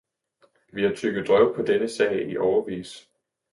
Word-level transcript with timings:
Vi 0.73 0.83
har 0.83 0.95
tygget 0.95 1.27
drøv 1.27 1.55
på 1.55 1.61
denne 1.61 1.89
sag 1.89 2.29
i 2.31 2.37
årevis. 2.37 3.09